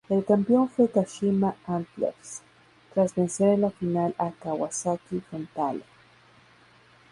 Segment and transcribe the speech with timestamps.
[0.09, 2.41] El campeón fue Kashima Antlers,
[2.91, 5.83] tras vencer en la final a Kawasaki Frontale.